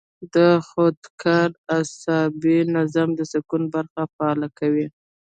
د 0.33 0.35
خودکار 0.67 1.49
اعصابي 1.77 2.57
نظام 2.75 3.09
د 3.15 3.21
سکون 3.31 3.63
برخه 3.73 4.01
فعاله 4.15 4.47
کوي- 4.59 4.87